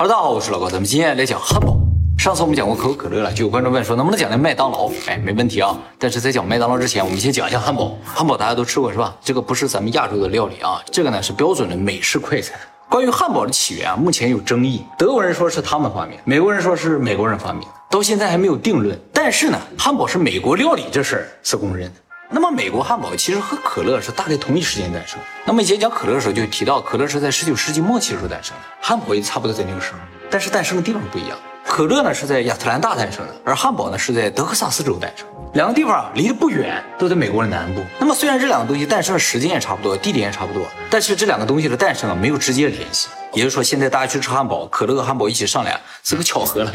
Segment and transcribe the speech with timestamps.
[0.00, 1.76] 哈喽，大家好，我是老高，咱们今天来讲汉堡。
[2.16, 4.90] 上次我们讲过可口可乐了，就有观众问说能不能讲讲麦当劳？
[5.06, 5.78] 哎，没问题啊。
[5.98, 7.94] 但是在讲麦当劳之前，我们先讲一下汉堡。
[8.02, 9.14] 汉堡大家都吃过是吧？
[9.20, 12.58] 这个不是咱们亚洲的料理啊，这个呢是标准的美式快餐。
[12.88, 14.82] 关于汉堡的起源啊，目前有争议。
[14.96, 18.98] 德国人说是他们发明，美国人说是美国人发明，到现在还没有定论。
[19.12, 22.00] 但是呢，汉堡是美国料理这事儿是公认的。
[22.32, 25.18] 那么美国汉堡其实和可乐是大概同一时间诞生。
[25.44, 29.98] 那么以前讲可乐的时候就提到，可乐是在十九世纪末期的时候诞生的，汉堡也差不多在那个时候，
[30.30, 31.36] 但是诞生的地方不一样。
[31.66, 35.26] 可乐呢是在亚特兰大诞生的，而汉堡呢是在德克萨斯州诞生。
[35.54, 37.82] 两个地方离得不远，都在美国的南部。
[37.98, 43.08] 那么虽然这两个东西诞生的时间也差不多，地点也差不多，但是这两个东西的诞生啊没有直接联系。
[43.32, 46.72] 也就是说，现在大家去吃汉堡，可乐和汉堡一起上来是个巧合了。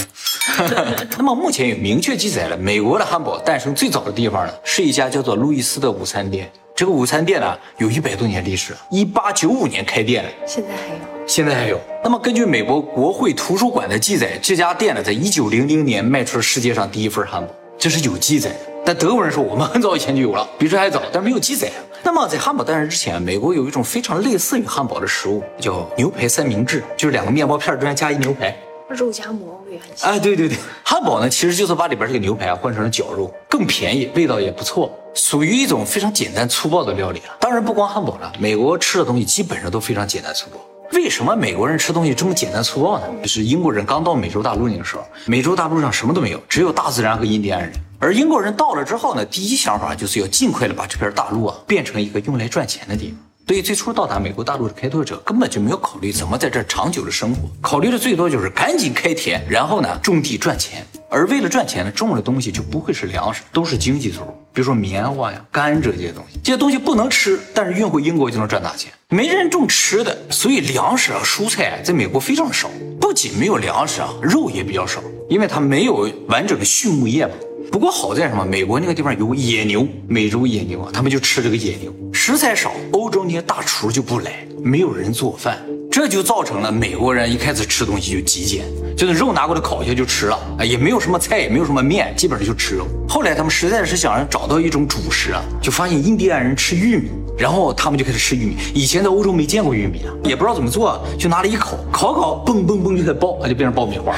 [1.17, 6.51] 那么目前有明确记载了，美国的汉堡诞生最早的地方呢，是一家叫做路易斯的午餐店。
[6.75, 11.79] 这个午餐店呢，有一百多年历史，一八九五年开店的，现在还有，现在还有。
[12.03, 18.74] 那么根据美国国会图书馆的记载，这家店呢，在一九零零年卖出了世界上第一份汉堡，这是有记载的。
[18.85, 21.71] 但德国人说我们很早以前就有了， 比这还早，但是没有记载。
[22.03, 28.55] 那么在汉堡诞生之前，美国有一种非常类似于汉堡的食物，叫牛排三明治，就是两个面包片中间加一牛排，
[28.87, 30.11] 肉夹馍也很像。
[30.11, 37.35] 哎，对对对，汉堡呢其实就是把里边这个牛排啊换成了绞肉，更便宜，味道也不错，属于一种非常简单粗暴的料理了。
[37.39, 40.59] 当然不光汉堡了，美国吃的东西基本上都非常简单粗暴。
[40.91, 43.05] 为什么美国人吃东西这么简单粗暴呢？
[43.23, 47.73] 就是英国人刚到美洲大陆那个时候，美洲大陆上什么都没有，只有大自然和印第安人。
[47.99, 53.17] 而英国人到了之后呢，第一想法就是要尽快的把这片大陆啊变成一个用来赚钱的地方。
[53.47, 60.83] 对于最初到达美国大陆的开拓者，根本就没有考虑怎么在这长久的生活，考虑的最多就是赶紧开田，然后呢种地赚钱。
[61.11, 66.39] 而为了赚钱呢，种的东西就不会是粮食，都是经济作物，比如说棉花呀、甘蔗这些东西。
[66.43, 68.91] 这些东西不能吃，但是运回英国就能赚大钱。
[69.09, 72.67] 没人种吃的，所以粮食啊、蔬菜在美国非常少。
[72.99, 74.99] 不仅没有粮食啊，肉也比较少，
[75.29, 77.33] 因为它没有完整的畜牧业嘛。
[77.71, 78.45] 不过好在什么？
[78.45, 81.93] 美国那个地方有野牛，美洲野牛啊，他们就吃这个野牛。
[82.13, 84.31] 食材少，欧洲那些大厨就不来，
[84.63, 85.57] 没有人做饭，
[85.91, 88.65] 这就造成了美国人一开始吃东西就极简，
[88.95, 92.87] 就是肉拿过来烤一下就吃了，啊，也没有什么菜，也没有什么面，基本上就吃肉。
[93.09, 97.09] 后来他们实在是想找到一种主食啊，就发现印第安人吃玉米。
[97.37, 104.15] 然后他们就开始吃玉米，以前在欧洲没见过玉米啊，也不知道怎么做，就拿了一口，烤烤，嘣嘣嘣就开始爆，它就变成爆米花，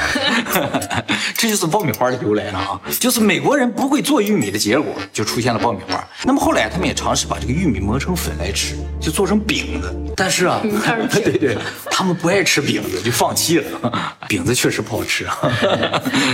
[1.36, 6.06] 这就是爆米花的由来了啊，就是美国人不会做玉米的结果，就出现了爆米花。
[6.24, 10.60] 那么后来他们也尝试把这个玉米磨成粉来吃，就做成饼子，但是啊，
[11.10, 11.58] 对对，
[11.90, 14.18] 他们不爱吃饼子，就放弃了。
[14.28, 15.36] 饼子确实不好吃啊，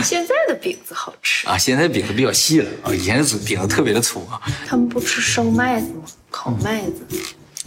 [0.02, 4.40] 现在的饼子好吃啊，现在饼子比较细了啊，以前的饼子特别的粗啊。
[4.66, 6.02] 他们不吃生麦子吗？
[6.36, 7.06] 烤麦子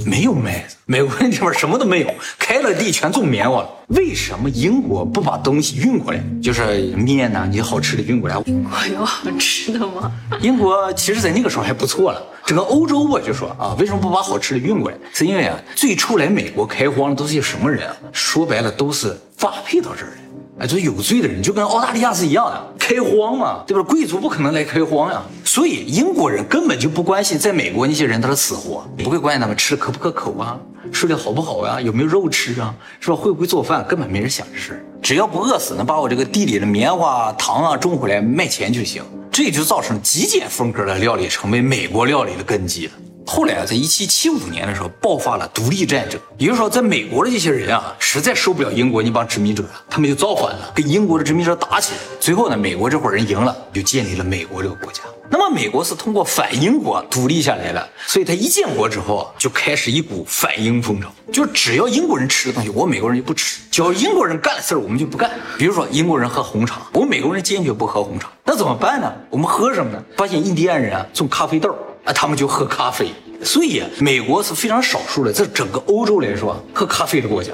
[0.04, 3.70] 没有麦子，美国那地方什么都没有，开了地全种棉花了。
[3.88, 6.22] 为什么英国不把东西运过来？
[6.44, 8.36] 就是面呐，你好吃的运过来。
[8.46, 10.12] 英国有好吃的吗？
[10.42, 12.22] 英国其实在那个时候还不错了。
[12.46, 14.98] 整个欧洲我就说啊，为什么不把好吃的运过来？
[15.14, 17.96] 是因为啊，最初来美国开荒的都是些什么人啊？
[18.12, 20.18] 说白了都是发配到这儿的。
[20.60, 23.84] 哎，就是有罪的人，就跟澳大利亚是一样的，开荒嘛，对吧？
[23.84, 25.22] 贵族不可能来开荒呀，
[25.58, 30.56] 所以英国人根本就不关心在美国那些人他的死活，不会关心他们吃的可不可口啊，
[30.92, 33.16] 睡得好不好呀，有没有肉吃啊，是吧？
[33.16, 39.02] 会不会做饭，根本没人想这事儿，只要不饿死，能把我这个地里的棉花糖啊种回来卖钱就行，
[39.32, 42.92] 这就造成极简风格的料理成为美国料理的根基了。
[43.30, 52.00] 后来啊，在一七七五年的时候爆发了独立战争，也就是说，在美国的这些人啊，实在受不了英国那帮殖民者了，他们就造反了，跟英国的殖民者打起来。
[52.22, 55.02] 最后呢，美国这伙人赢了，就建立了美国这个国家。
[55.30, 65.30] 那么，美国是通过反英国独立下来的，所以他一建国之后啊，就开始一股反英风潮，就只要英国人吃的东西，我美国人就不吃；只要英国人干的事儿，我们就不干。
[65.58, 69.14] 比如说，英国人喝红茶，我们美国人坚决不喝红茶，那怎么办呢？
[69.30, 70.02] 我们喝什么呢？
[70.16, 71.76] 发现印第安人啊种咖啡豆。
[72.08, 73.12] 啊，他们就喝咖啡，
[73.44, 77.52] 所以美国是非常少数的，在整个欧洲来说喝咖啡的国家。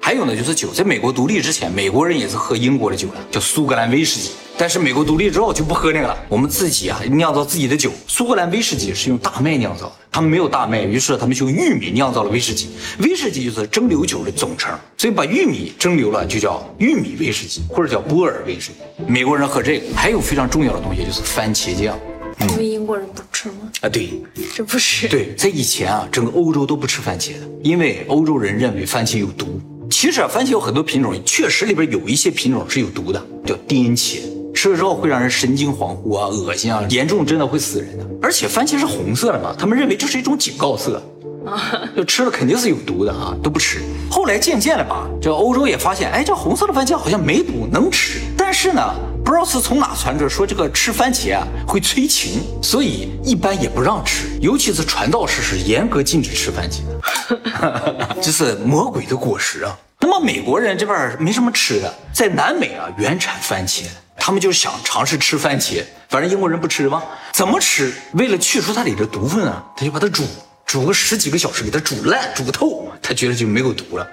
[0.00, 4.30] 还有呢，就是酒，在美国独立之前，美国人也是喝英国的酒的，叫苏格兰威士忌。
[4.56, 7.90] 但是美国独立之后就不喝那个了，我们自己啊酿造自己的酒。
[8.06, 12.70] 苏格兰威士忌是用大麦酿造的，他们没有大麦，于是他们就用玉米酿造了威士忌。
[13.00, 19.04] 威士忌就是蒸馏酒的总称，所以把玉米蒸馏了就叫玉米威士忌，或者叫波尔威士忌。
[19.06, 21.98] 美国人喝这个，还有非常重要的东西就是番茄酱。
[22.40, 23.72] 因为英国人不吃吗？
[23.80, 24.10] 啊，对，
[24.54, 29.58] 这不是对，在以前啊，整个欧洲都不吃番茄的，因为欧洲人认为番茄有毒。
[29.90, 34.18] 其实啊，番茄有很多品种，确实里边有一些品种是有毒的，叫颠茄，
[34.52, 38.06] 吃了之后会让人神经恍惚啊、恶心啊，严重真的会死人的。
[38.20, 41.02] 而且番茄是红色的嘛，他们认为这是一种警告色。
[41.46, 43.80] 啊就吃了肯定是有毒的啊，都不吃。
[44.10, 48.18] 后来渐渐的吧，这欧洲也发现，哎，这红色的番茄好像没毒，能吃。
[48.36, 59.76] 但是呢，不知道是从哪传着说这个吃番茄啊会催情，所以一般也不让吃，尤其是传道士是严格禁止吃番茄的， 这是魔鬼的果实啊。
[59.98, 63.82] 那么美国人这边没什么吃的，在南美啊原产番茄，
[64.16, 67.02] 他们就想尝试吃番茄，反正英国人不吃吗？
[67.32, 67.92] 怎么吃？
[68.12, 70.24] 为了去除它里的毒分啊，他就把它煮。
[70.64, 74.08] 煮个十几个小时，给它煮烂、煮透，他觉得就没有毒了，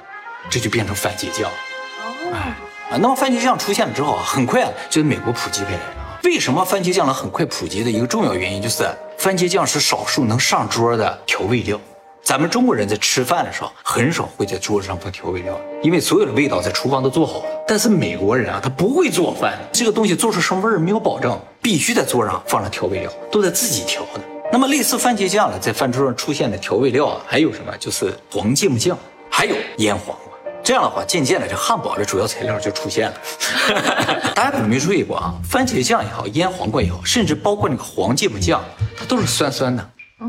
[0.49, 1.49] 这就变成番茄酱。
[1.49, 6.19] 哦，那么番茄酱出现了之后啊，很快啊就在美国普及开来了。
[6.23, 8.83] 为什么番茄酱能很快普及的一个重要原因，就是
[9.17, 11.79] 番茄酱是少数能上桌的调味料。
[12.21, 17.45] 咱们中国人在吃饭的时候，很少会在桌子上放调味料，因为所有的味道在厨房都做好了。
[17.67, 24.21] 但是美国人啊，他不会做饭，这个东西做出什么味儿没有保证，必须在桌上放上调味料，都在自己调的。
[24.51, 27.75] 那么类似番茄酱呢，在饭桌上出现的调味料啊，还有什么？
[27.79, 28.97] 就是黄芥末酱，
[29.29, 30.30] 还有腌黄瓜。
[30.63, 33.17] 这样的话，渐渐的这汉堡的主要材料就出现了。
[34.35, 38.63] 大家可能没注意过啊，番茄酱也好，腌黄瓜也好，甚至包括那个黄芥末酱，
[38.97, 39.81] 它都是酸酸的。
[40.19, 40.27] 哦，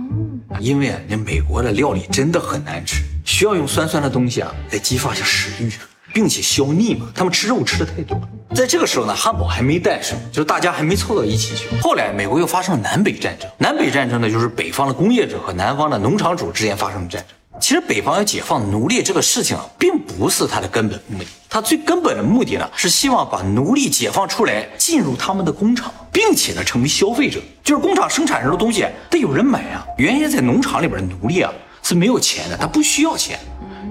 [0.58, 5.70] 因为啊，那美国的料理真的很难吃，需要用酸酸的东西啊来激发一下食欲。
[6.14, 8.29] 并且消腻嘛，他们吃肉吃的太多了。
[8.55, 11.75] 在这个时候呢，汉堡还没诞生，就是大家还没凑到一起去。
[11.81, 17.34] 后来美国又发生了南北战争，南北战争呢，就是北方的工业者和南方的农场主之间发生的战争。
[17.62, 29.87] 其实北方要解放奴隶这个事情啊，并不是他的根本目的，他最根本的目的呢，是希望把奴隶解放出来，进入他们的工厂，并且呢，成为消费者，就是工厂生产出的东西得有人买啊。
[29.97, 31.53] 原先在农场里边的奴隶啊
[31.85, 33.38] 是没有钱的，他不需要钱。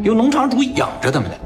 [0.03, 1.39] 由农场主养着他们的，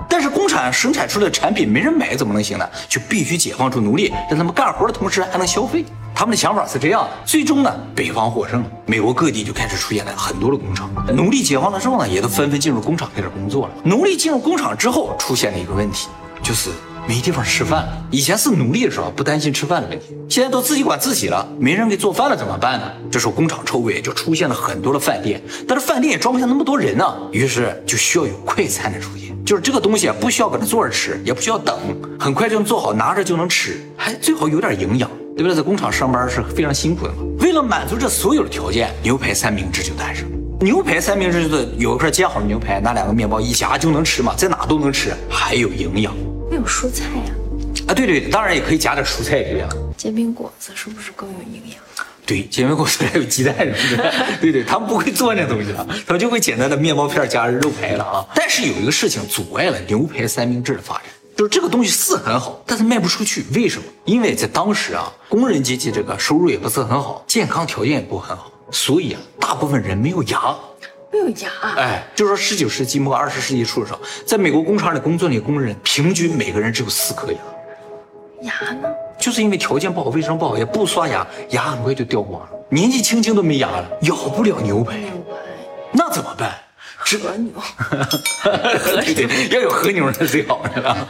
[0.56, 2.66] 产生产出来的产品没人买，怎么能行呢？
[2.88, 5.84] 就必须解放出奴隶，让他们干活的同时还能消费。
[6.16, 7.10] 他们的想法是这样的。
[7.26, 10.90] 最终呢，北方获胜了，美国各地就开始出现了很多的工厂。
[11.14, 13.74] 奴隶解放了之后呢，也都纷纷进入工厂开始工作了。
[13.84, 16.08] 奴隶进入工厂之后，出现了一个问题，
[16.42, 16.70] 就是。
[17.08, 18.08] 没地方吃饭了。
[18.12, 22.92] 以前是奴隶的时候不担心吃饭的问题，现在都自己管自己了，没人给做饭了怎么办呢？
[23.12, 31.78] 这时候工厂周围就出现了很多的饭店，但是饭店也装不下那么多人呢，于是就需要有快餐的出现，就是这个东西啊，不需要搁那坐着吃，也不需要等，
[32.20, 35.56] 很快就能做好，拿着就能吃，还最好有点营养，对不对？
[35.56, 37.20] 在工厂上班是非常辛苦的嘛。
[37.40, 40.38] 为了满足这所有的条件，牛排三明治就诞生了。
[40.62, 46.16] 牛排三明治就是有一块煎好的牛排，拿两个面包一夹就能吃嘛，在哪都能吃，还有营养。
[46.56, 47.34] 没有蔬菜呀？
[47.90, 49.68] 啊，对对，当然也可以加点蔬菜，对呀。
[49.98, 52.06] 煎饼果子是不是更有营养？
[52.26, 54.14] 对，煎饼果子还有鸡蛋什么的。
[54.40, 58.26] 对对，他们不会做那东西了，他们就会简单的面包片加肉排了啊。
[58.34, 61.04] 但是有一个事情阻碍了牛排三明治的发展，
[61.36, 63.44] 就是这个东西是很好，但是卖不出去。
[63.54, 63.84] 为什么？
[64.06, 70.56] 因为在当时啊，工人阶级这个收入也不是很好，健康条件也不很好，所以啊，大部分人没有牙。
[71.16, 77.40] 没有牙，哎，就是说十九世纪末二十世纪初的时候，在美国工厂里工作的工人，平均每个人只有四颗牙。
[78.42, 78.90] 牙呢？
[79.18, 82.50] 就是因为条件不好，卫生不好，也不刷牙，牙很快就掉光了。
[82.68, 85.00] 年纪轻轻都没牙了，咬不了牛排，
[85.94, 86.52] 那怎么办？
[87.20, 87.52] 和牛，
[89.06, 91.08] 对对，要有和牛是最好的。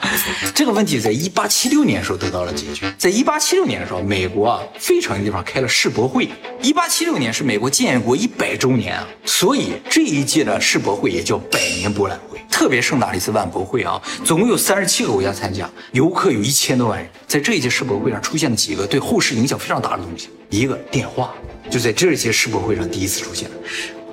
[0.54, 2.94] 这个问题在一八七六年的时候得到了解决。
[2.98, 6.30] 在一八七六年的时候，美国啊，费城的地方开了世博会。
[6.62, 14.02] 一八七六年是美国建国一百周年啊，所以这一届的世博会也叫百年博览会，特别盛大的一次万博会啊。
[14.26, 17.10] 总共有三十七个国家参加，游客有一千多万人。
[17.26, 21.34] 在这一届世博会上出现了几个对后世影响非常大的东西，一个电话，
[21.70, 23.56] 就在这一届世博会上第一次出现了。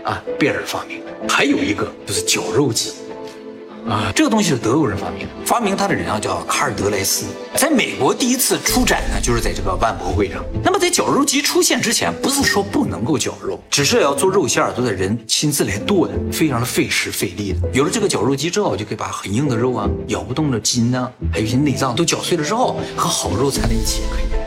[0.04, 2.92] 啊，贝尔发明的，还有一个就是绞肉机，
[3.88, 10.44] 啊，这个东西是德国人发明的，发明它的人啊叫卡尔德莱斯，在美国第一次出展呢，就是在这个万博会上。
[10.64, 17.60] 那么在绞肉机出现之前，不是说不能够绞肉，只是要做肉馅儿都得人亲自来剁的，非常的费时费力的。
[17.72, 24.02] 有了这个绞肉机之后，就可以把很硬的肉啊、咬不动的筋呢，还有一些内脏都绞碎了之后，和好肉掺在一起。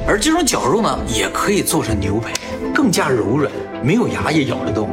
[0.08, 2.32] 而这种绞肉呢，也可以做成牛排，
[2.74, 3.52] 更加柔软，
[3.84, 4.90] 没有牙也咬得动。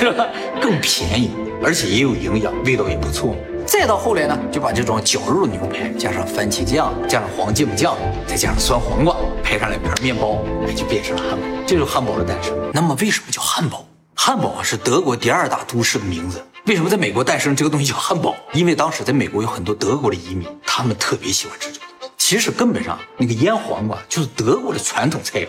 [0.60, 1.30] 更便宜，
[1.62, 3.34] 而且也有营养，味道也不错。
[3.66, 11.46] 再到后来呢，就把这种绞肉牛排加上番茄酱，加上黄芥末酱，再加上酸黄瓜，配上两片面包，哎，就变成了汉堡。
[11.66, 12.54] 这就是汉堡的诞生。
[12.72, 13.86] 那么为什么叫汉堡？
[14.14, 16.44] 汉堡啊是德国第二大都市的名字。
[16.66, 18.36] 为什么在美国诞生这个东西叫汉堡？
[18.52, 22.14] 因为当时在美国有很多德国的移民，他们特别喜欢吃这个东西。
[22.18, 25.46] 其实根本上那个腌黄瓜就是德国的传统菜肴。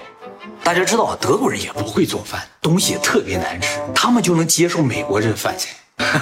[0.63, 5.69] 大家知道啊，德国人也不会做饭，东西也特别难吃，他们就能接受美国这个饭菜，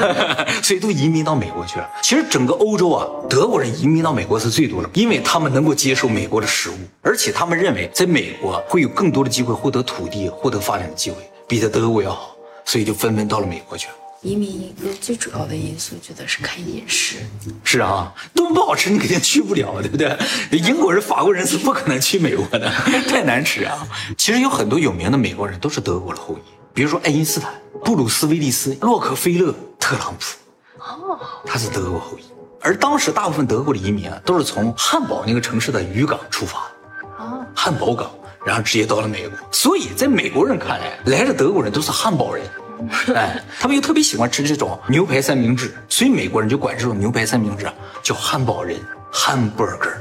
[0.63, 1.87] 所以都移民到美国去了。
[2.01, 11.17] 其实整个欧洲啊，德国人移民到美国是最多的，因为他们能够接受美国的食物，而且他们认为在美国会有更多的机会获得土地、获得发展的机会，
[11.47, 13.93] 比在德国要好，所以就纷纷到了美国去了。
[14.21, 17.17] 移民一个最主要的因素，觉得是看饮食。
[17.63, 20.15] 是啊，东西不好吃你肯定去不了，对不对？
[20.51, 22.69] 英国人、法国人是不可能去美国的，
[23.09, 23.87] 太难吃啊。
[24.15, 27.51] 其实有很多有名的美国人都是德国的后裔，比如说爱因斯坦、
[27.83, 30.37] 布鲁斯·威利斯、洛克菲勒、特朗普，
[30.77, 32.21] 哦，他是德国后裔。
[32.61, 38.11] 而当时大部分德国的移民啊，都是从汉堡那个城市的渔港出发的，哦，汉堡港，
[38.45, 39.35] 然后直接到了美国。
[39.51, 42.45] 所以在美国人看来，来的德国人都是汉堡人。
[43.15, 48.77] 哎，他们又特别喜欢吃这种牛排三明治，所以美国人就管这种牛排三明治啊叫汉堡人
[49.11, 49.91] （hamburger）。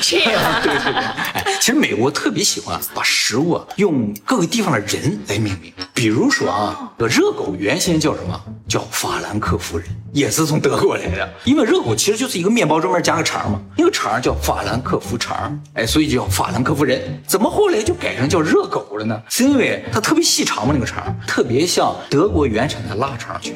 [0.00, 0.94] 这样， 对对对。
[0.94, 8.40] 哎，其实美国特别喜欢把食物啊用各个地方的人来命名，比如说啊，这热狗原先叫什么？
[8.68, 11.28] 叫法兰克福人，也是从德国来的。
[11.44, 17.22] 因为热狗其实就是一个面包专门加个肠嘛，那个肠叫法兰克福肠，哎，所以就叫法兰克福人。
[17.26, 19.20] 怎么后来就改成叫热狗了呢？
[19.28, 23.54] 是因为它特别细长嘛，那个肠特别像德国原产的腊肠犬，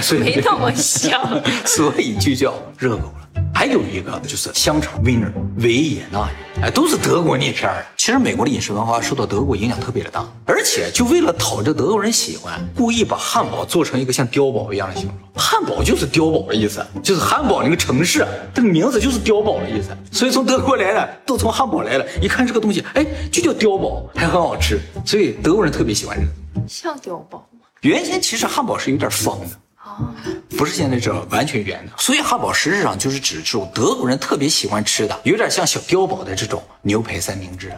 [0.00, 1.20] 所以没那么像，
[1.66, 3.25] 所以就叫热狗了。
[3.54, 7.84] 还有一个就是香肠 Wiener 维也纳人，哎，都是德国那片儿。
[7.96, 15.16] 其实美国的饮食文化受到德国影响特别的大，而且就为了讨这德国人喜欢，故意把汉堡做成一个像碉堡一样的形状。
[15.34, 19.88] 汉堡就是碉堡的意思，就是汉堡那个城市，这个名字就是碉堡的意思。
[20.12, 26.68] 所以从德国来的都从汉堡来了，一看这个东西，哎，就叫碉堡，还很好吃，所以德国人特别喜欢这个。
[26.68, 27.66] 像碉堡吗？
[27.80, 29.46] 原先其实汉堡是有点方的。
[30.56, 37.72] 不是现在这完全圆的，所以汉堡实质上就是指这种德国人特别喜欢吃的，有点像小碉堡的这种牛排三明治。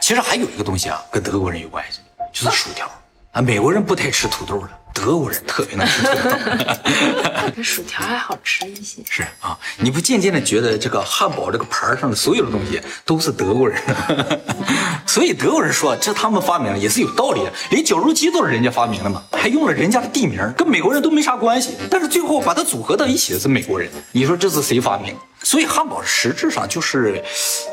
[0.00, 2.00] 其实还有一个东西啊，跟德国人有关系，
[2.32, 2.90] 就是薯条
[3.30, 3.40] 啊。
[3.40, 4.68] 美国人不太吃土豆的。
[4.94, 6.30] 德国人特别能吃土豆，
[7.54, 9.02] 比薯条还好吃一些。
[9.08, 13.80] 是啊，你不渐渐的觉得这个汉堡这个盘上的所有的东西都是德国人？
[15.06, 21.74] 所以德国人说这他们发明的也是有道理的，连绞肉机都是人家发明的嘛，还用了人家的地名，跟美国人都没啥关系。
[21.90, 25.14] 但是最后把它组合到一起的是美国人，你说这是谁发明？
[25.42, 27.22] 所以汉堡实质上就是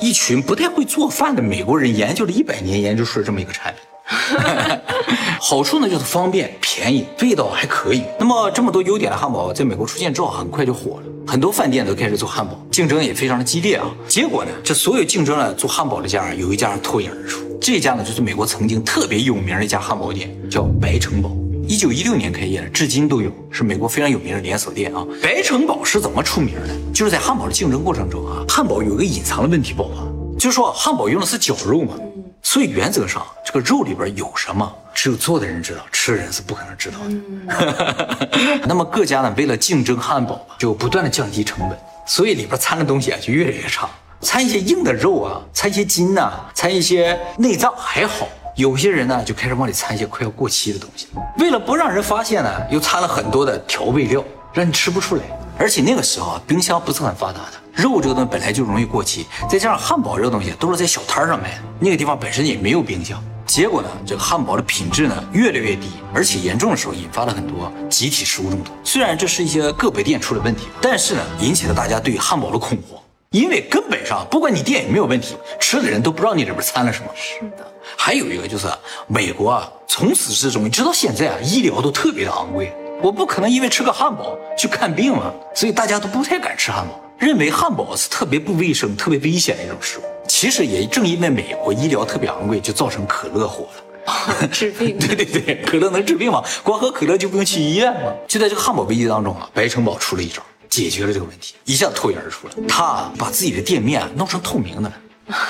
[0.01, 3.81] 一群不太会做饭的美国人研究了一百年研究出了这么一个产品。
[5.39, 8.03] 好处呢就是方便、便宜，味道还可以。
[8.19, 13.85] 那么这么多优点的汉堡在美国出现之后，很快就火了，很多饭店都开始做汉堡，竞争也非常的激烈啊。
[14.07, 17.41] 结果呢，这所有竞争了做汉堡的家，有一家脱颖而出。
[17.61, 21.31] 这家呢就是美国曾经特别有名的一家汉堡店，叫白城堡。
[21.67, 25.05] 一九一六年开业的，至今都有，是美国非常有名的连锁店啊。
[25.21, 26.69] 白城堡是怎么出名的？
[26.91, 30.03] 就是在汉堡的竞争过程中啊，汉堡有个隐藏的问题爆发，
[30.39, 31.93] 就是说汉堡用的是绞肉嘛。
[32.41, 38.61] 所以原则上，这个肉里边有什么，只有做的人知道，吃的人是不可能知道的。
[38.65, 41.77] 那么各家呢，为了竞争汉堡，就不断的降低成本，
[42.07, 43.89] 所以里边掺的东西啊就越来越差，
[44.21, 51.07] 掺一些硬的肉啊，掺一些筋呐，掺一些内脏还好，有些人呢就开始往里掺一些快要过期的东西。
[51.37, 55.23] 为了不让人发现呢，又掺了很多的调味料，让你吃不出来。
[55.59, 57.51] 而且那个时候啊，冰箱不是很发达的。
[57.73, 68.71] 肉这个东西本来就容易过期，再加上汉堡这个东西都是在小摊上卖的，那个地方本身也没有冰箱，结果呢，这个汉堡的品质呢越来越低，而且严重的时候引发了很多集体食物中毒。
[68.83, 73.01] 虽然这是一些个别店出了问题，但是呢，引起了大家对汉堡的恐慌，
[73.31, 77.09] 因为根本上不管你店有没有问题，吃的人都不知道你里边掺了什么。
[77.15, 77.65] 是的，
[77.97, 78.67] 还有一个就是
[79.07, 86.99] 美国啊，从始至终，直到现在啊，医疗都特别的昂贵，我不可能因为吃个汉堡去看病啊，所以大家都不太敢吃汉堡。
[87.17, 90.01] 认为汉堡是特别不卫生、特别危险的一种食物。
[90.27, 93.67] 其实也正因为美国医疗特别昂贵，就造成可乐火
[94.05, 94.97] 了，治病。
[94.99, 96.43] 对对对，可乐能治病吗？
[96.63, 98.13] 光喝可乐就不用去医院吗？
[98.27, 102.53] 就在这个汉堡危机当中啊，白城堡出了一招，解决了这个问题，一下脱颖而出了。
[102.67, 104.91] 他把自己的店面弄成透明的，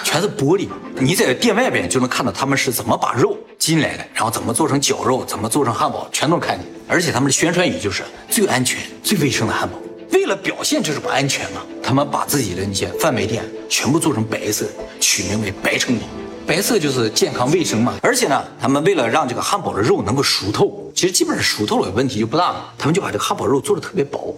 [0.04, 0.68] 全是玻璃，
[1.00, 6.68] 你在店外边就能看到他们是怎么把肉进来的，然后怎么做成绞肉，怎么做成汉堡，全都看见。
[6.88, 9.78] 而且他们的宣传语就是最安全、最卫生的汉堡。
[10.12, 14.66] 为了表现这种安全嘛，他们把自己的那些贩卖店全部做成白色，
[15.00, 16.06] 取名为白城堡。
[16.48, 17.94] 白色就是健康卫生嘛。
[18.02, 22.74] 而且呢，他们为了让这个汉堡的肉能够熟透，其实基本上熟透了问题就不大了。
[22.78, 24.36] 他们就把这个汉堡肉做的特别薄。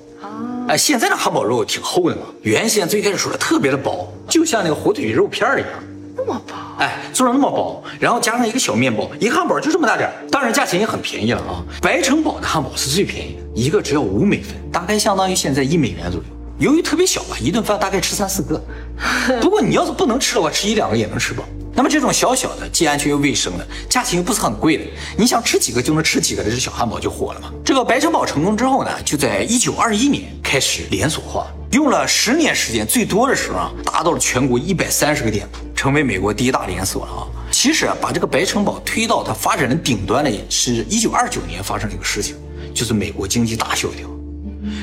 [0.71, 5.69] 哎，现在的汉堡肉挺厚的嘛，原先最开始说的特别的薄，就像那个火腿肉片一样。
[6.15, 11.61] 那么薄，哎，做的那么薄，然后加上一个小面包，一个汉堡就这么大点当然价钱也很便宜了啊。
[11.81, 16.25] 白城堡的汉堡是最便宜的，一个只要五美分，大概相当于现在一美元左右。
[16.57, 18.61] 由于特别小吧，一顿饭大概吃三四个。
[19.41, 21.43] 不过你要是不能吃的话，吃一两个也能吃饱。
[21.73, 24.83] 那么这种小小的、既安全又卫生的，价钱又不是很贵的，
[25.17, 27.51] 你想吃几个就能吃几个的这小汉堡就火了嘛。
[27.63, 35.59] 这个白城堡成功之后呢，就在一九二一年开始连锁化，用了十年时间，最多的时候啊，达到了全国一百三十个店铺。
[35.73, 37.25] 成为美国第一大连锁了啊！
[37.49, 42.35] 其实啊，把这个白城堡推到它发展的顶端的，是一九二九年发生的一个事情。
[42.71, 44.07] 就是美国经济大萧条。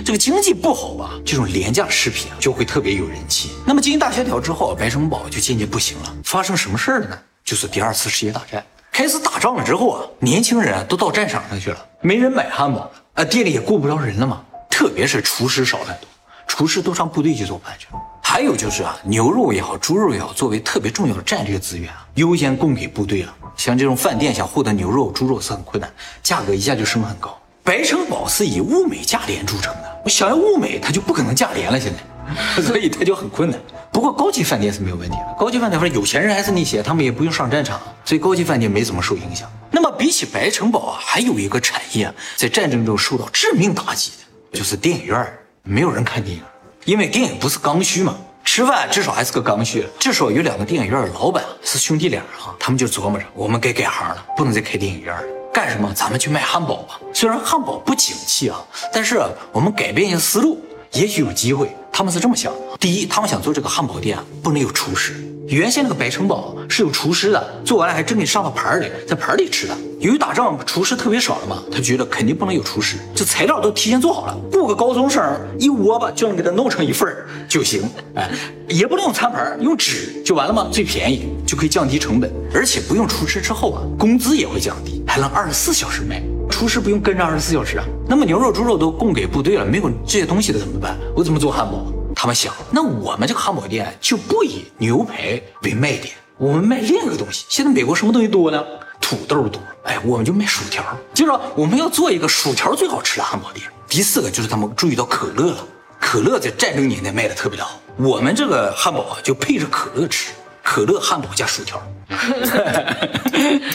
[0.05, 3.51] 这个经济不好吧，这种廉价食品就会特别有人气。
[3.67, 6.15] 那么经济大萧条之后，白城堡就渐渐不行了。
[6.25, 7.19] 发生什么事儿了呢？
[7.45, 14.43] 就是第二次世界大战开始打仗了之后啊，年轻人都到战场上去了，没人买汉堡了，啊，店里也雇不着人了嘛。
[14.69, 16.09] 特别是厨师少很多，
[16.47, 18.01] 厨师都上部队去做饭去了。
[18.23, 23.35] 还有就是啊，牛肉也好，猪肉也好，作为特别重要的战略资源啊，优先供给部队了。
[23.57, 25.91] 像这种饭店想获得牛肉、猪肉是很困难，
[26.23, 27.37] 价格一下就升很高。
[27.69, 32.01] 白城堡是以物美价廉著称的，我想要物美，它就不可能价廉了，现在，
[32.63, 33.61] 所以它就很困难。
[33.93, 39.47] 不过高级饭店是没有问题的，高级饭店反正有钱人还是那些，他们也不用上战场，所以高级饭店没怎么受影响。
[39.71, 44.13] 那么比起白城堡啊，还有一个产业在战争中受到致命打击
[44.51, 45.31] 的，就是电影院
[45.63, 46.43] 没有人看电影，
[46.87, 48.17] 因为电影不是刚需嘛。
[48.47, 55.23] 吃饭至少还是个刚需，至少有两个电影院的老板是兄弟俩哈，他们就琢磨着，我们该改行了，不能再开电影院了，
[55.53, 55.93] 干什么？
[55.95, 57.01] 咱们去卖汉堡吧。
[57.13, 59.21] 虽然汉堡不景气啊，但是
[59.53, 60.61] 我们改变一下思路，
[60.93, 61.75] 也许有机会。
[61.91, 65.15] 他们是这么想的：第一，他们想做这个汉堡店不能有厨师。
[65.49, 69.75] 原先那个白城堡是有厨师的，做完了还真给上到盘里，在盘里吃的。
[69.99, 75.25] 由于打仗厨师特别少了嘛，他觉得肯定不能有厨师，这材料都提前做好了，雇个高中生
[75.59, 77.13] 一窝吧就能给他弄成一份
[77.49, 77.83] 就行。
[78.15, 78.31] 哎，
[78.69, 80.69] 也不能用餐盘，用纸就完了吗？
[80.71, 87.85] 最便宜就可以降低成本，而且不用厨师之后啊，工资也会降低，能二十四小时卖，厨师不用跟着二十四小时啊。
[88.09, 90.97] 那么牛肉、猪肉都供给部队了，没有这些东西的怎么办？
[91.15, 91.87] 我怎么做汉堡？
[92.15, 97.45] 他们想，那我们这个汉堡店就不以牛排为卖点，我们卖另一个东西。
[97.49, 98.63] 现在美国什么东西多呢？
[99.01, 99.61] 土豆多。
[99.85, 100.85] 哎，我们就卖薯条。
[101.15, 103.65] 就是说，我们要做一个薯条最好吃的汉堡店。
[103.89, 105.65] 第四个就是他们注意到可乐了，
[106.01, 107.81] 可乐在战争年代卖的特别的好。
[107.97, 110.33] 我们这个汉堡啊，就配着可乐吃，
[110.69, 111.83] 可乐汉堡加薯条。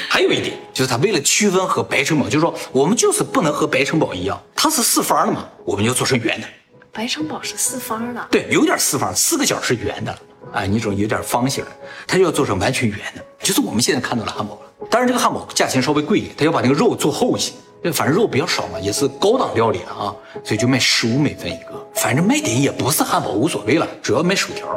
[0.07, 6.47] 还有一点就是，他为了区分和白城堡，就是说我们就是不能和白城堡一样，它是四方的嘛，我们就做成圆的。
[6.91, 10.15] 白城堡是四方的，对，有点四方，四个角是圆的，
[10.53, 11.65] 啊，一种有点方形，
[12.05, 14.88] 它就要做成完全圆的，就是我们现在看到的汉堡了。
[14.91, 17.53] 当然，这个汉堡价钱稍微贵一点，它要把那个肉做厚一些，
[17.91, 24.67] 反正肉比较少嘛，也是高档料理了啊，所以就卖十五美分一个，反正卖点也不是汉堡，无所谓了，主要卖薯条。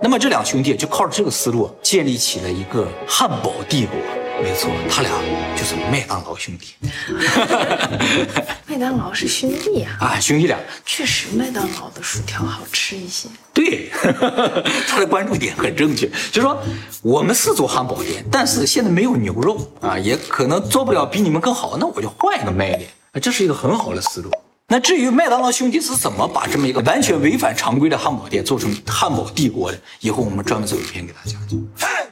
[0.00, 3.96] 那么这两兄弟就靠着这个思路建立起了一个汉堡帝国。
[4.42, 5.10] 没错，他俩
[5.56, 6.74] 就是麦当劳兄弟。
[8.66, 9.96] 麦当劳是兄弟呀？
[10.00, 10.58] 啊，兄弟俩。
[10.84, 13.28] 确实，麦当劳的薯条好吃一些。
[13.52, 13.88] 对，
[14.88, 16.60] 他的关注点很正确，就是说
[17.00, 22.90] 我们是做汉堡店，但是现在没有牛肉啊，也可能做不了比你们更好，那我就换一个卖点，
[23.22, 24.32] 这是一个很好的思路。
[24.68, 32.04] 那至于麦当劳兄弟是怎么把这么一个完全违反常规的汉堡店做成汉堡帝国的，以后我们专门做一篇给大家讲。